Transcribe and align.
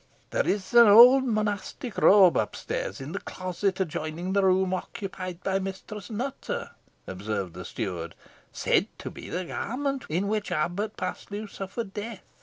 "There 0.31 0.47
is 0.47 0.73
an 0.73 0.87
old 0.87 1.25
monastic 1.25 1.95
robe 1.99 2.35
up 2.35 2.55
stairs, 2.55 2.99
in 2.99 3.11
the 3.11 3.19
closet 3.19 3.79
adjoining 3.79 4.33
the 4.33 4.41
room 4.43 4.73
occupied 4.73 5.43
by 5.43 5.59
Mistress 5.59 6.09
Nutter," 6.09 6.71
observed 7.05 7.53
the 7.53 7.63
steward, 7.63 8.15
"said 8.51 8.87
to 8.97 9.11
be 9.11 9.29
the 9.29 9.45
garment 9.45 10.05
in 10.09 10.27
which 10.27 10.51
Abbot 10.51 10.97
Paslew 10.97 11.45
suffered 11.45 11.93
death. 11.93 12.23